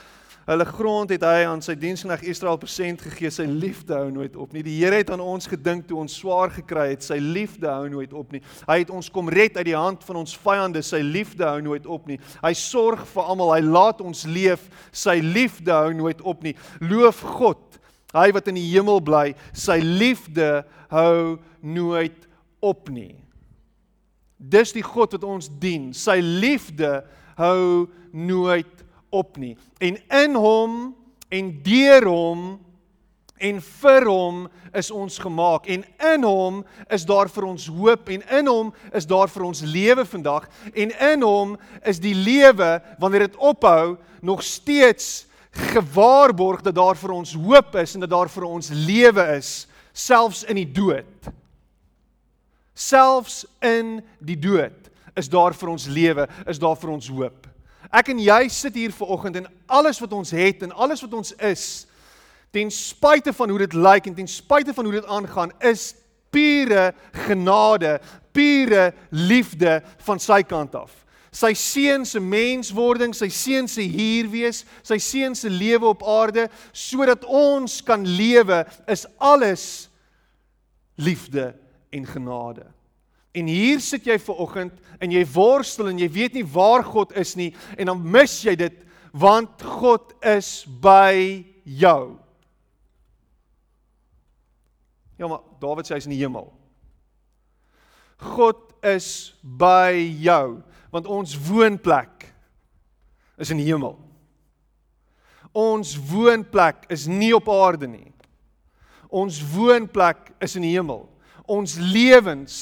[0.51, 3.31] Hulle grond het hy aan sy diensknegt Israel persent gegee.
[3.31, 4.65] Sy liefde hou nooit op nie.
[4.67, 7.07] Die Here het aan ons gedink toe ons swaar gekry het.
[7.07, 8.43] Sy liefde hou nooit op nie.
[8.67, 10.83] Hy het ons kom red uit die hand van ons vyande.
[10.83, 12.19] Sy liefde hou nooit op nie.
[12.43, 13.55] Hy sorg vir almal.
[13.55, 14.67] Hy laat ons leef.
[14.91, 16.57] Sy liefde hou nooit op nie.
[16.83, 17.71] Loof God
[18.11, 20.61] Hy wat in die hemel bly, sy liefde
[20.91, 22.27] hou nooit
[22.59, 23.15] op nie.
[24.35, 25.91] Dis die God wat ons dien.
[25.95, 27.01] Sy liefde
[27.39, 28.80] hou nooit
[29.11, 29.55] op nie.
[29.77, 30.95] En in hom
[31.29, 32.43] en deur hom
[33.41, 34.43] en vir hom
[34.77, 35.67] is ons gemaak.
[35.67, 36.61] En in hom
[36.93, 40.47] is daar vir ons hoop en in hom is daar vir ons lewe vandag.
[40.73, 45.25] En in hom is die lewe wanneer dit ophou nog steeds
[45.73, 49.51] gewaarborg dat daar vir ons hoop is en dat daar vir ons lewe is
[49.91, 51.31] selfs in die dood.
[52.77, 57.50] Selfs in die dood is daar vir ons lewe is daar vir ons hoop
[57.91, 61.13] ek en jy sit hier ver oggend en alles wat ons het en alles wat
[61.13, 61.65] ons is
[62.51, 65.93] ten spyte van hoe dit lyk en ten spyte van hoe dit aangaan, is
[66.29, 67.99] pure genade,
[68.31, 70.91] pure liefde van sy kant af.
[71.31, 76.49] Sy seun se menswording, sy seun se hier wees, sy seun se lewe op aarde
[76.75, 79.65] sodat ons kan lewe, is alles
[80.99, 81.53] liefde
[81.91, 82.67] en genade.
[83.33, 87.13] En hier sit jy ver oggend en jy worstel en jy weet nie waar God
[87.17, 92.17] is nie en dan mis jy dit want God is by jou.
[95.19, 96.47] Ja, maar Dawid sê hy's in die hemel.
[98.21, 100.61] God is by jou,
[100.93, 102.29] want ons woonplek
[103.41, 103.97] is in die hemel.
[105.51, 108.07] Ons woonplek is nie op aarde nie.
[109.11, 111.03] Ons woonplek is in die hemel.
[111.51, 112.55] Ons lewens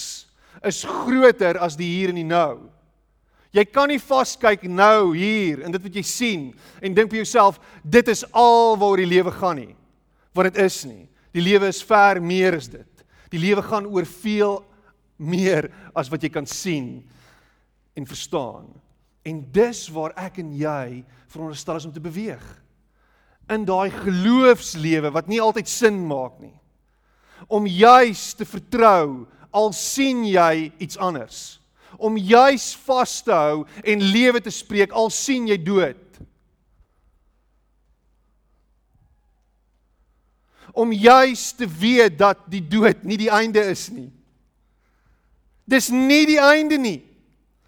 [0.65, 2.69] is groter as die hier en die nou.
[3.55, 6.43] Jy kan nie vaskyk nou hier en dit wat jy sien
[6.85, 9.75] en dink vir jouself dit is al waaroor die lewe gaan nie.
[10.37, 11.07] Want dit is nie.
[11.33, 13.05] Die lewe is ver meer as dit.
[13.33, 14.59] Die lewe gaan oor veel
[15.17, 17.01] meer as wat jy kan sien
[17.97, 18.69] en verstaan.
[19.25, 22.43] En dis waar ek en jy veronderstel is om te beweeg.
[23.49, 26.55] In daai geloofslewe wat nie altyd sin maak nie.
[27.49, 31.59] Om juis te vertrou al sien jy iets anders.
[31.97, 36.09] Om juis vas te hou en lewe te spreek al sien jy dood.
[40.79, 44.09] om juis te weet dat die dood nie die einde is nie.
[45.69, 46.99] Dis nie die einde nie.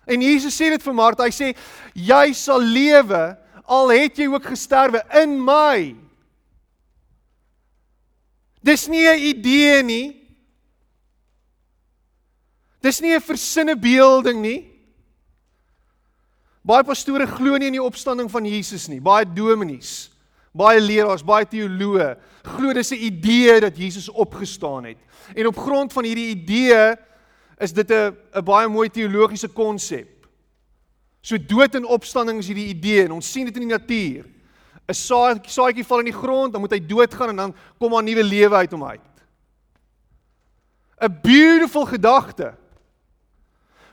[0.10, 1.52] En Jesus sê dit vir Martha, hy sê
[1.94, 3.24] jy sal lewe
[3.72, 5.92] al het jy ook gesterwe in my.
[8.64, 10.21] Dis nie 'n idee nie.
[12.82, 14.68] Dis nie 'n versinne beelding nie.
[16.64, 19.00] Baie pastore glo nie in die opstanding van Jesus nie.
[19.00, 20.12] Baie dominees
[20.52, 24.98] Baie leraars, baie teoloë glo dis 'n idee dat Jesus opgestaan het.
[25.36, 26.96] En op grond van hierdie idee
[27.58, 30.28] is dit 'n 'n baie mooi teologiese konsep.
[31.22, 34.26] So dood en opstanding is hierdie idee en ons sien dit in die natuur.
[34.88, 38.04] 'n Saadjie saadjie val in die grond, dan moet hy doodgaan en dan kom daar
[38.04, 39.02] nuwe lewe uit hom uit.
[41.00, 42.54] 'n Beautiful gedagte.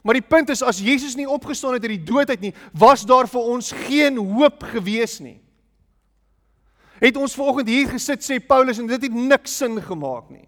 [0.08, 3.04] Maar die punt is as Jesus nie opgestaan het uit die dood uit nie, was
[3.04, 5.36] daar vir ons geen hoop gewees nie
[7.02, 10.46] het ons vanoggend hier gesit sê Paulus en dit het niks sin gemaak nie.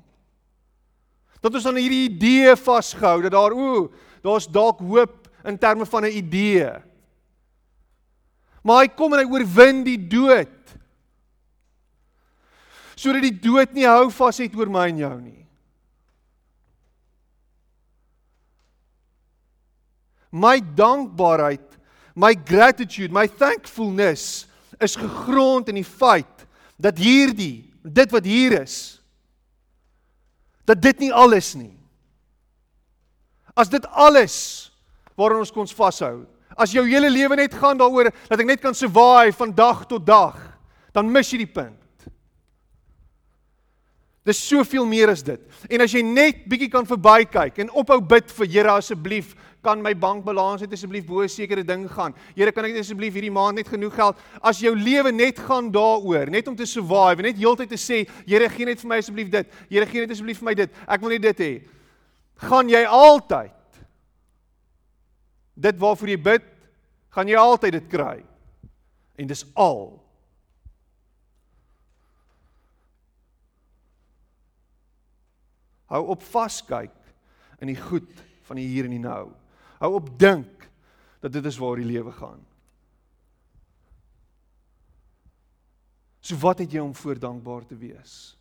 [1.40, 3.88] Dat ons aan hierdie idee vasgehou dat daar o,
[4.24, 6.70] daar's dalk hoop in terme van 'n idee.
[8.62, 10.76] Maar hy kom en hy oorwin die dood.
[12.94, 15.39] Sodat die dood nie hou vas het oor my en jou nie.
[20.30, 21.66] My dankbaarheid,
[22.14, 24.46] my gratitude, my thankfulness
[24.80, 26.46] is gegrond in die feit
[26.80, 29.00] dat hierdie dit wat hier is
[30.70, 31.72] dat dit nie alles nie.
[33.58, 34.36] As dit alles
[35.18, 36.22] waaraan ons kon vashou.
[36.54, 40.04] As jou hele lewe net gaan daaroor dat ek net kan survive van dag tot
[40.06, 40.36] dag,
[40.94, 41.76] dan mis jy die punt.
[44.26, 45.40] Dis soveel meer as dit.
[45.72, 49.92] En as jy net bietjie kan verbykyk en ophou bid vir Here asseblief, kan my
[49.94, 52.14] bankbalans net asseblief bo 'n sekere ding gaan.
[52.34, 54.16] Here, kan ek asseblief hierdie maand net genoeg geld?
[54.42, 58.48] As jou lewe net gaan daaroor, net om te survive, net heeltyd te sê, Here,
[58.48, 59.46] gee net vir my asseblief dit.
[59.68, 60.70] Here, gee net asseblief vir my dit.
[60.88, 61.62] Ek wil net dit hê.
[62.36, 63.52] Gaan jy altyd
[65.56, 66.42] dit waarvoor jy bid,
[67.10, 68.24] gaan jy altyd dit kry.
[69.18, 70.00] En dis al.
[75.90, 76.94] Hou op vaskyk
[77.60, 78.08] in die goed
[78.46, 79.39] van die hier en die nou.
[79.80, 80.68] Hou op dink
[81.20, 82.42] dat dit is waar die lewe gaan.
[86.20, 88.36] So wat het jy om voor dankbaar te wees?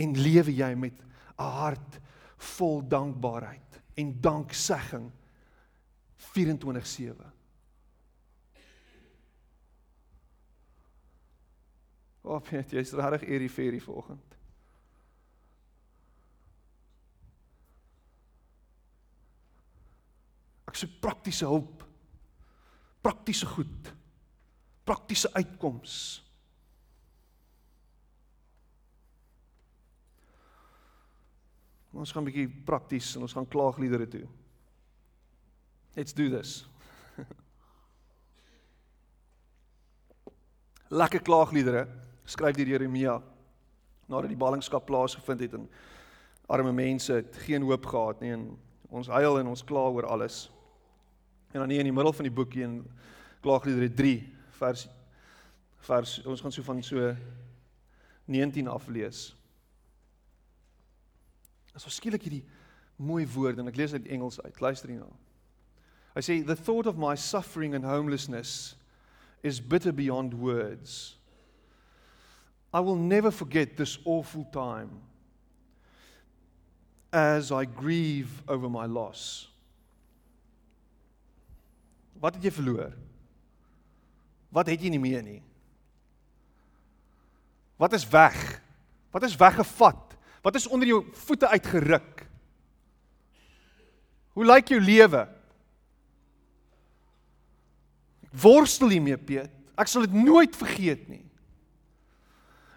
[0.00, 0.96] En lewe jy met
[1.36, 2.00] 'n hart
[2.36, 5.10] vol dankbaarheid en danksegging
[6.16, 7.32] 24/7?
[12.22, 14.33] O, oh, Piet, jy's regtig eerie ferie vanoggend.
[20.74, 21.84] Ek soek praktiese hulp.
[22.98, 23.94] Praktiese goed.
[24.82, 26.24] Praktiese uitkomste.
[31.94, 34.26] Ons gaan 'n bietjie prakties en ons gaan klaagliedere toe.
[35.94, 36.66] Let's do this.
[40.90, 41.86] Lekker klaagliedere
[42.26, 43.22] skryf deur Jeremia
[44.08, 45.70] nadat die ballingskap plaasgevind het en
[46.48, 48.58] arme mense het geen hoop gehad nie en
[48.90, 50.53] ons huil en ons kla oor alles.
[51.54, 52.80] En dan hier in die middel van die boekie in
[53.44, 54.14] klaagliedere 3
[54.58, 54.88] vers
[55.84, 57.12] vers ons gaan so van so
[58.24, 59.36] 19 af lees.
[61.76, 62.42] As ons skielik hierdie
[62.96, 64.60] mooi woord en ek lees uit Engels uit.
[64.64, 65.10] Luister hierna.
[66.16, 68.74] I say the thought of my suffering and homelessness
[69.42, 71.16] is bitter beyond words.
[72.72, 75.02] I will never forget this awful time
[77.12, 79.53] as I grieve over my loss.
[82.24, 82.94] Wat het jy verloor?
[84.54, 85.42] Wat het jy nie meer nie?
[87.76, 88.38] Wat is weg?
[89.12, 90.14] Wat is weggevat?
[90.44, 92.22] Wat is onder jou voete uitgeruk?
[94.34, 95.26] Hoe lyk jou lewe?
[98.34, 99.52] Worstel hiermee, Piet.
[99.78, 101.22] Ek sal dit nooit vergeet nie.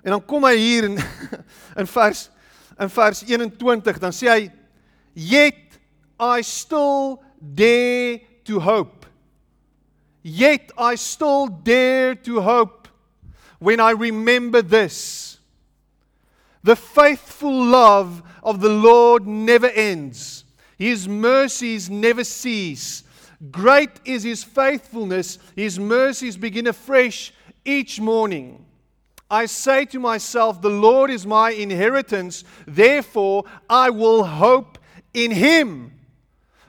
[0.03, 0.99] En dan kom hy hier in
[1.81, 2.27] in vers
[2.77, 4.43] in vers 21 dan sê hy
[5.15, 5.79] yet
[6.21, 9.06] I still dare to hope.
[10.29, 12.89] Yet I still dare to hope
[13.59, 15.39] when I remember this.
[16.63, 20.43] The faithful love of the Lord never ends.
[20.77, 23.03] His mercies never cease.
[23.51, 25.39] Great is his faithfulness.
[25.55, 28.65] His mercies begin afresh each morning.
[29.31, 34.77] I say to myself, The Lord is my inheritance, therefore I will hope
[35.13, 35.96] in him.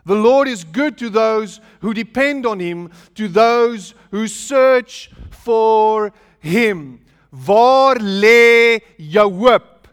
[0.09, 6.15] The Lord is good to those who depend on him, to those who search for
[6.41, 7.05] him.
[7.31, 9.85] Waar lê jou hoop?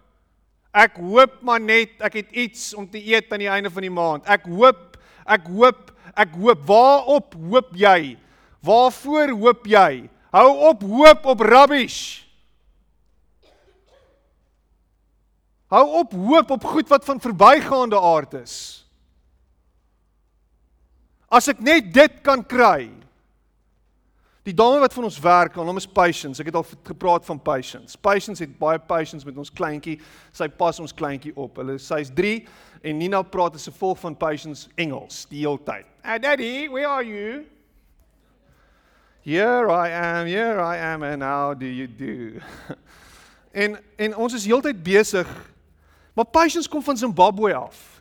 [0.72, 3.92] Ek hoop maar net ek het iets om te eet aan die einde van die
[3.92, 4.24] maand.
[4.24, 4.96] Ek hoop,
[5.28, 6.64] ek hoop, ek hoop.
[6.64, 8.16] Waarop hoop jy?
[8.64, 10.08] Waarvoor hoop jy?
[10.32, 12.24] Hou op hoop op rubbish.
[15.76, 18.85] Hou op hoop op goed wat van verbygaande aard is.
[21.36, 22.88] As ek net dit kan kry,
[24.46, 26.38] Die dame wat vir ons werk, haar naam is Patience.
[26.38, 27.98] Ek het al gepraat van Patience.
[27.98, 29.96] Patience het baie patience met ons kleintjie.
[30.38, 31.58] Sy pas ons kleintjie op.
[31.58, 32.44] Hulle sy's 3
[32.86, 35.86] en Nina praat as 'n volk van Patience Engels die hele tyd.
[36.04, 37.46] "Hey daddy, where are you?"
[39.24, 42.40] "Here I am, here I am and how do you do?"
[43.64, 45.28] en en ons is heeltyd besig.
[46.14, 47.95] Maar Patience kom van Zimbabwe af.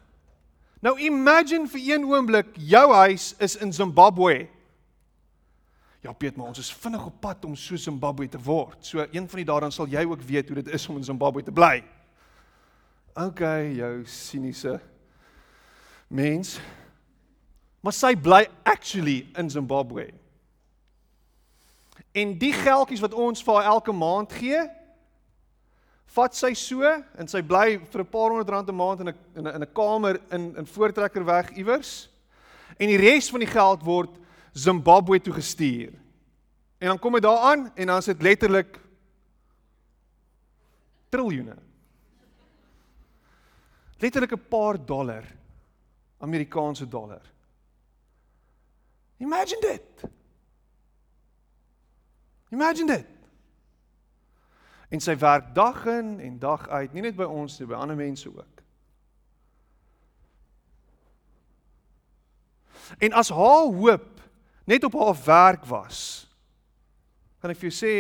[0.85, 4.49] Nou imagine vir een oomblik jou huis is in Zimbabwe.
[6.05, 8.77] Ja Piet, maar ons is vinnig op pad om so Zimbabwe te word.
[8.85, 11.07] So een van die dae dan sal jy ook weet hoe dit is om in
[11.07, 11.79] Zimbabwe te bly.
[13.15, 13.41] OK,
[13.79, 14.77] jou siniese
[16.13, 16.59] mens.
[17.81, 20.11] Maar sy bly actually in Zimbabwe.
[22.13, 24.61] En die geldjies wat ons vir haar elke maand gee,
[26.15, 26.83] vat sy so
[27.19, 30.21] en sy bly vir 'n paar honderd rand 'n maand in 'n in 'n kamer
[30.31, 32.09] in in voortrekkerweg iewers.
[32.79, 34.11] En die res van die geld word
[34.53, 35.93] Zimbabwe toe gestuur.
[36.79, 38.81] En dan kom dit daar aan en dan is dit letterlik
[41.09, 41.57] triljoene.
[43.99, 45.25] Letterlik 'n paar dollar.
[46.19, 47.23] Amerikaanse dollar.
[49.17, 50.11] Imagine dit.
[52.51, 53.14] Imagine dit.
[54.95, 57.99] En sy werk dag in en dag uit, nie net by ons nie, by ander
[57.99, 58.61] mense ook.
[63.03, 64.21] En as haar hoop
[64.71, 65.99] net op haar werk was,
[67.43, 67.97] kan ek vir jou sê,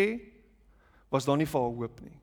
[1.11, 2.19] was daar nie vir haar hoop nie.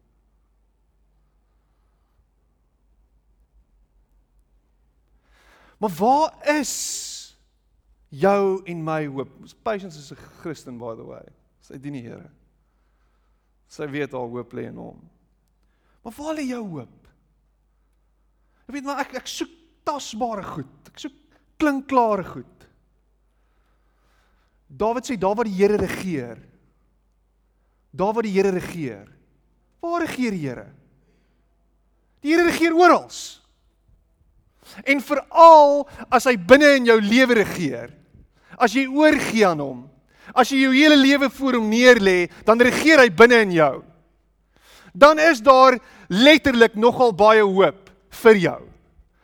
[5.82, 6.74] Maar waar is
[8.14, 9.32] jou en my hoop?
[9.66, 11.26] Patience is 'n Christen by the way.
[11.60, 12.30] Sy dien die Here.
[13.72, 14.99] Sy weet haar hoop lê in hom.
[16.03, 16.97] Maar waar lê jou hoop?
[18.67, 19.51] Ek weet maar ek ek soek
[19.88, 20.91] tasbare goed.
[20.91, 21.15] Ek soek
[21.61, 22.67] klinkklare goed.
[24.72, 26.39] Dawid sê daar waar die Here regeer.
[27.91, 29.07] Daar waar die Here regeer.
[29.84, 30.67] Waar regeer die Here?
[32.22, 33.07] Die Here regeer oral.
[34.88, 35.82] En veral
[36.13, 37.91] as hy binne in jou lewe regeer.
[38.55, 39.82] As jy oorgee aan hom.
[40.34, 43.76] As jy jou hele lewe voor hom neerlê, dan regeer hy binne in jou.
[44.93, 47.89] dan is daar letterlik nogal baie hoop
[48.24, 48.59] vir jou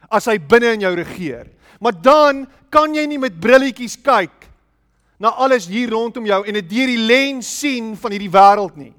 [0.07, 1.49] as hy binne in jou regeer.
[1.83, 4.47] Maar dan kan jy nie met brilletjies kyk
[5.19, 8.93] na alles hier rondom jou en dit deur die lens sien van hierdie wêreld nie.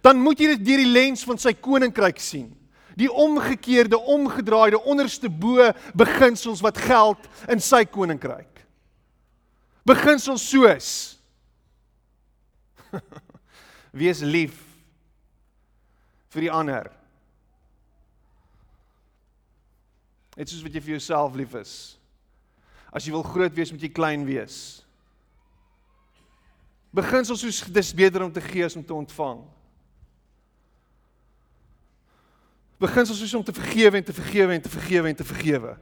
[0.00, 2.46] Dan moet jy dit deur die lens van sy koninkryk sien.
[2.94, 5.66] Die omgekeerde, omgedraaide, onderste bo
[5.98, 8.49] beginsels wat geld in sy koninkryk.
[9.90, 10.90] Beginsels soos
[14.00, 14.58] wees lief
[16.30, 16.90] vir die ander.
[20.38, 21.74] Net soos wat jy vir jouself lief is.
[22.94, 24.80] As jy wil groot wees, moet jy klein wees.
[26.94, 29.42] Beginsel soos dis beter om te gee as om te ontvang.
[32.80, 35.76] Beginsel soos om te vergewe en te vergewe en te vergewe en te vergewe.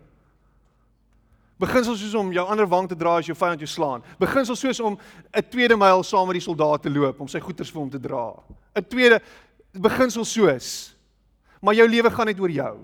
[1.59, 4.05] Beginsel soos om jou ander wang te dra as jou vyand jou slaan.
[4.19, 4.99] Beginsel soos om
[5.35, 7.99] 'n tweede myl saam met die soldaat te loop om sy goederes vir hom te
[7.99, 8.35] dra.
[8.77, 9.21] 'n Tweede
[9.73, 10.95] beginsel soos
[11.61, 12.75] maar jou lewe gaan net oor jou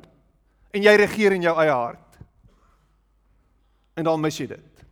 [0.75, 2.19] en jy regeer in jou eie hart.
[3.95, 4.83] En dan mis jy dit.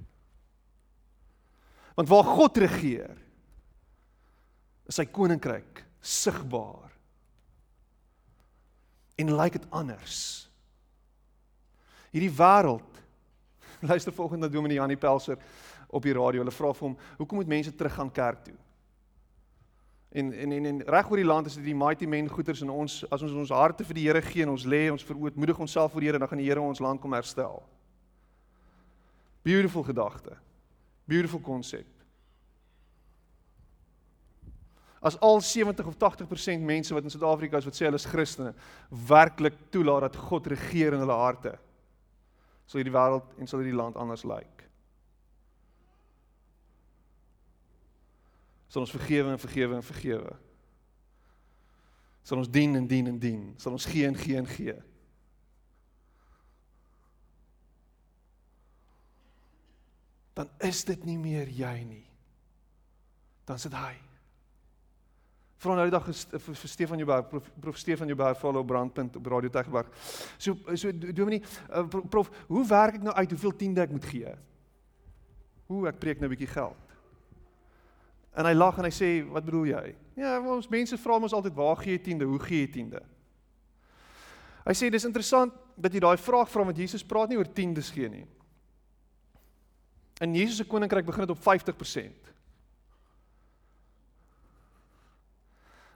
[1.99, 3.17] Want waar God regeer,
[4.87, 6.91] is sy koninkryk sigbaar.
[9.19, 10.49] En lyk dit anders.
[12.15, 12.92] Hierdie wêreld
[13.91, 15.39] luister volgende na Dominee Janie Pelser
[15.87, 16.41] op die radio.
[16.41, 18.55] Hulle vra vir hom, "Hoekom moet mense terug gaan kerk toe?"
[20.13, 22.71] En en en, en reg oor die land is dit die mighty men goeters en
[22.71, 25.93] ons as ons ons harte vir die Here gee en ons lê ons verootmoedig onsself
[25.93, 27.63] voor die Here, dan gaan die Here ons land kom herstel.
[29.43, 30.37] Beautiful gedagte.
[31.05, 31.87] Beautiful konsep.
[35.03, 38.55] As al 70 of 80% mense wat in Suid-Afrika is wat sê hulle is Christene,
[39.09, 41.59] werklik toelaat dat God regeer in hulle harte,
[42.73, 44.63] sal hierdie wêreld en sal hierdie land anders lyk.
[48.73, 50.33] Sal ons vergewe en vergewe en vergewe.
[52.25, 53.43] Sal ons dien en dien en dien.
[53.61, 54.79] Sal ons gee en gee en gee.
[60.33, 62.07] Dan is dit nie meer jy nie.
[63.45, 63.93] Dan is dit hy.
[65.63, 66.07] Vra nou die dag
[66.43, 69.93] vir Stefan Jouberg, prof, prof Stefan Jouberg follow brandpunt op Radio Tegberg.
[70.35, 74.33] So so Dominee, uh, prof, hoe werk ek nou uit hoeveel tiende ek moet gee?
[75.71, 76.97] Hoe ek preek nou 'n bietjie geld.
[78.35, 81.55] En hy lag en hy sê, "Wat bedoel jy?" Ja, ons mense vra ons altyd,
[81.55, 82.25] "Waar gee jy tiende?
[82.25, 83.03] Hoe gee jy tiende?"
[84.67, 87.91] Hy sê dis interessant dat jy daai vraag vra want Jesus praat nie oor tiendes
[87.91, 88.27] gee nie.
[90.21, 92.32] In Jesus se koninkryk begin dit op 50%.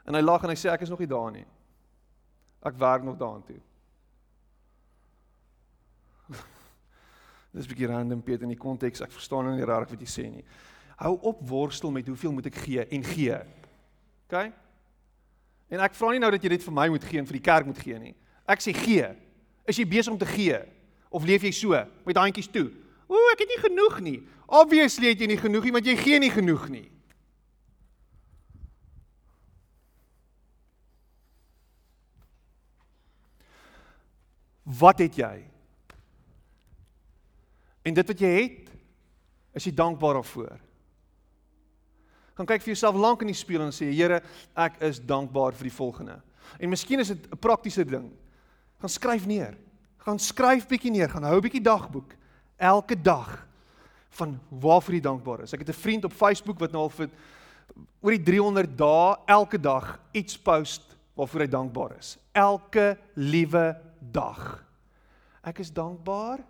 [0.07, 1.47] En hy lag en hy sê ek is nog nie daar nie.
[2.67, 3.59] Ek werk nog daaraan toe.
[7.55, 9.03] Dis 'n bietjie random Piet in die konteks.
[9.03, 10.45] Ek verstaan nou nie reg wat jy sê nie.
[10.97, 13.37] Hou op worstel met hoeveel moet ek gee en gee.
[14.27, 14.53] OK?
[15.69, 17.47] En ek vra nie nou dat jy dit vir my moet gee en vir die
[17.51, 18.15] kerk moet gee nie.
[18.47, 19.11] Ek sê gee.
[19.67, 20.63] Is jy besig om te gee
[21.11, 22.71] of leef jy so met handjies toe?
[23.11, 24.19] Ooh, ek het nie genoeg nie.
[24.47, 26.87] Obviously het jy nie genoeg nie want jy gee nie genoeg nie.
[34.67, 35.35] Wat het jy?
[37.87, 38.71] En dit wat jy het,
[39.55, 40.57] is jy dankbaar daarvoor.
[42.37, 44.21] Gaan kyk vir jouself lank in die spieël en sê Here,
[44.59, 46.19] ek is dankbaar vir die volgende.
[46.61, 48.11] En miskien is dit 'n praktiese ding.
[48.81, 49.57] Gaan skryf neer.
[49.99, 52.15] Gaan skryf bietjie neer, gaan hou 'n bietjie dagboek
[52.59, 53.47] elke dag
[54.11, 55.53] van waarvoor jy dankbaar is.
[55.53, 57.09] Ek het 'n vriend op Facebook wat nou al vir
[58.01, 62.19] oor die 300 dae elke dag iets post waarvoor hy dankbaar is.
[62.33, 63.77] Elke liewe
[64.13, 64.65] dag.
[65.43, 66.43] Ek is dankbaar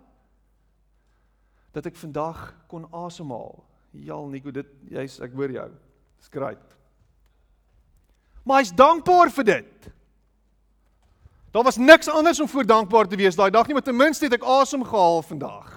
[1.71, 3.63] dat ek vandag kon asemhaal.
[3.91, 5.69] Jal Nico, dit jy's ek hoor jou.
[6.17, 6.63] Dis great.
[8.47, 9.89] Maar hy's dankbaar vir dit.
[11.51, 14.27] Daar was niks anders om voor dankbaar te wees daai dag nie, maar ten minste
[14.27, 15.73] het ek asem gehaal vandag.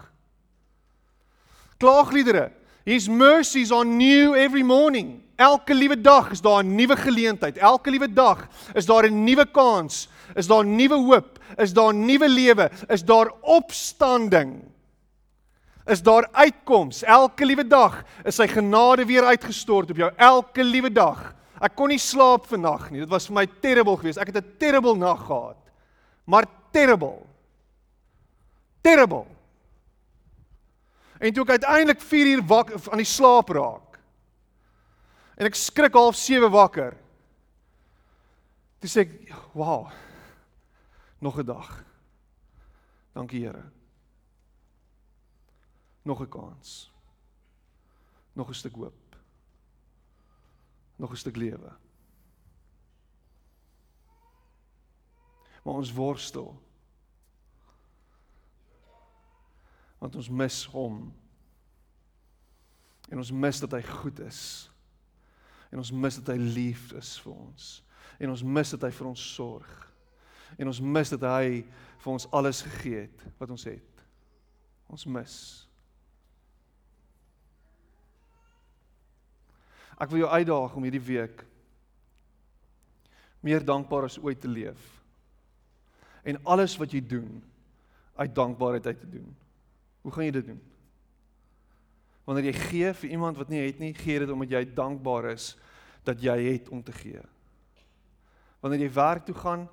[1.80, 2.50] Klaagliedere.
[2.84, 5.20] His mercies are new every morning.
[5.40, 7.56] Elke liewe dag is daar 'n nuwe geleentheid.
[7.56, 10.08] Elke liewe dag is daar 'n nuwe kans.
[10.34, 11.39] Is daar nuwe hoop?
[11.58, 12.70] Is daar nuwe lewe?
[12.88, 14.60] Is daar opstanding?
[15.86, 17.02] Is daar uitkoms?
[17.02, 20.10] Elke liewe dag is sy genade weer uitgestort op jou.
[20.16, 21.34] Elke liewe dag.
[21.60, 23.00] Ek kon nie slaap vannag nie.
[23.00, 24.18] Dit was vir my terrible geweest.
[24.18, 25.58] Ek het 'n terrible nag gehad.
[26.24, 27.26] Maar terrible.
[28.82, 29.26] Terrible.
[31.18, 33.90] En toe ek uiteindelik 4 uur wakker aan die slaap raak,
[35.40, 36.92] En ek skrik half 7 wakker.
[38.80, 39.88] Toe sê ek, "Wow.
[41.20, 41.84] Nog 'n dag.
[43.12, 43.70] Dankie Here.
[46.02, 46.92] Nog 'n kans.
[48.32, 49.16] Nog 'n stuk hoop.
[50.96, 51.76] Nog 'n stuk lewe."
[55.62, 56.62] Maar ons worstel.
[59.98, 61.14] Want ons mis hom.
[63.08, 64.70] En ons mis dat hy goed is.
[65.68, 67.84] En ons mis dat hy lief is vir ons.
[68.18, 69.89] En ons mis dat hy vir ons sorg.
[70.58, 71.62] En ons mis dat hy
[72.00, 74.04] vir ons alles gegee het wat ons het.
[74.90, 75.34] Ons mis.
[80.00, 81.44] Ek wil jou uitdaag om hierdie week
[83.44, 84.80] meer dankbaar as ooit te leef.
[86.24, 87.40] En alles wat jy doen
[88.20, 89.28] uit dankbaarheid uit te doen.
[90.04, 90.60] Hoe gaan jy dit doen?
[92.28, 95.54] Wanneer jy gee vir iemand wat nie het nie, gee dit omdat jy dankbaar is
[96.06, 97.20] dat jy het om te gee.
[98.60, 99.68] Wanneer jy werk toe gaan,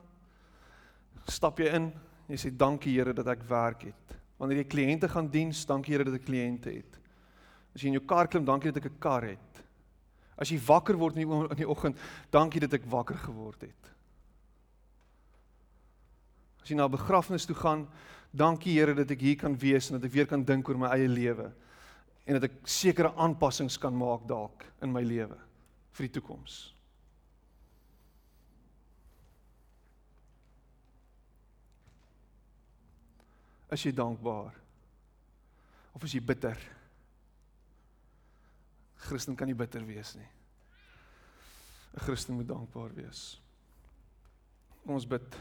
[1.32, 1.92] stap jy in,
[2.28, 4.18] jy sê dankie Here dat ek werk het.
[4.38, 7.00] Wanneer jy kliënte gaan diens, dankie Here dat ek kliënte het.
[7.76, 9.64] As jy in jou kar klim, dankie dat ek 'n kar het.
[10.38, 11.98] As jy wakker word in die, in die oggend,
[12.32, 13.94] dankie dat ek wakker geword het.
[16.62, 17.88] As jy na 'n begrafnis toe gaan,
[18.32, 20.88] dankie Here dat ek hier kan wees en dat ek weer kan dink oor my
[20.88, 21.54] eie lewe
[22.26, 25.38] en dat ek sekere aanpassings kan maak dalk in my lewe
[25.94, 26.77] vir die toekoms.
[33.70, 34.56] As jy dankbaar
[35.94, 36.58] of as jy bitter?
[39.08, 40.28] Christen kan nie bitter wees nie.
[41.98, 43.40] 'n Christen moet dankbaar wees.
[44.86, 45.36] Ons bid.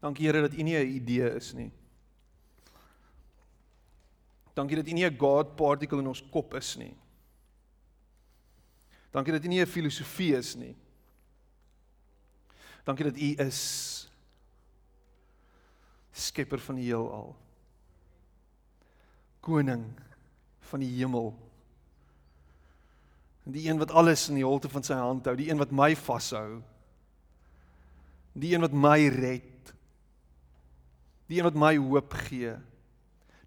[0.00, 1.70] Dankie Here dat U nie 'n idee is nie.
[4.54, 6.96] Dankie dat U nie 'n God particle in ons kop is nie.
[9.10, 10.76] Dankie dat U nie 'n filosofie is nie.
[12.84, 13.60] Dankie dat U is
[16.14, 17.32] skepper van die heelal.
[19.44, 19.86] Koning
[20.70, 21.32] van die hemel.
[23.44, 25.90] Die een wat alles in die holte van sy hand hou, die een wat my
[25.96, 26.62] vashou.
[28.32, 29.74] Die een wat my red.
[31.28, 32.54] Die een wat my hoop gee.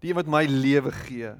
[0.02, 1.32] Die een wat my lewe gee.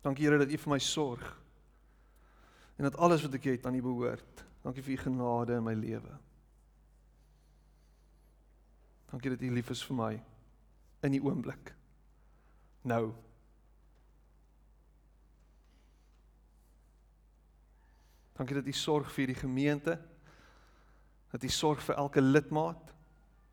[0.00, 1.39] Dankie Here dat U vir my sorg.
[2.80, 4.44] En dat alles wat ek het aan U behoort.
[4.64, 6.14] Dankie vir U genade in my lewe.
[9.12, 10.14] Dankie dat U lief is vir my
[11.04, 11.74] in die oomblik.
[12.88, 13.10] Nou.
[18.40, 19.98] Dankie dat U sorg vir die gemeente
[21.30, 22.94] dat U sorg vir elke lidmaat,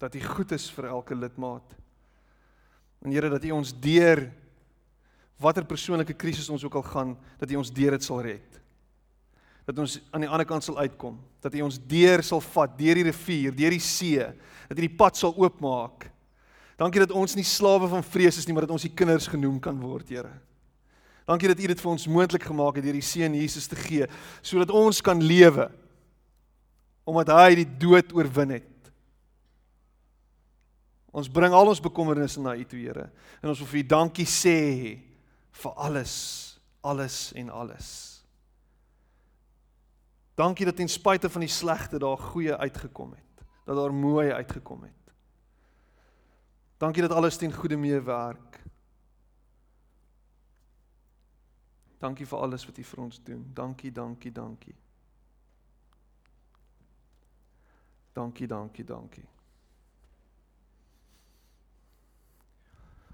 [0.01, 1.75] dat U goed is vir elke lidmaat.
[3.03, 4.23] En Here dat U ons deur
[5.37, 8.61] watter persoonlike krisis ons ook al gaan, dat U ons deur dit sal red.
[9.67, 13.01] Dat ons aan die ander kant sal uitkom, dat U ons deur sal vat deur
[13.01, 14.23] die rivier, deur die see,
[14.69, 16.07] dat U die pad sal oopmaak.
[16.79, 19.57] Dankie dat ons nie slawe van vrees is nie, maar dat ons U kinders genoem
[19.59, 20.31] kan word, Here.
[21.27, 24.07] Dankie dat U dit vir ons moontlik gemaak het deur die seun Jesus te gee
[24.39, 25.67] sodat ons kan lewe
[27.07, 28.91] omdat hy die dood oorwin het.
[31.15, 33.07] Ons bring al ons bekommernisse na U toe, Here,
[33.41, 34.59] en ons wil vir U dankie sê
[35.57, 36.15] vir alles,
[36.83, 38.16] alles en alles.
[40.37, 44.83] Dankie dat ten spyte van die slegte daar goeie uitgekom het, dat daar mooi uitgekom
[44.83, 45.13] het.
[46.77, 48.61] Dankie dat alles ten goeie meewerk.
[51.97, 53.49] Dankie vir alles wat U vir ons doen.
[53.53, 54.75] Dankie, dankie, dankie.
[58.13, 59.25] Dankie, dankie, dankie.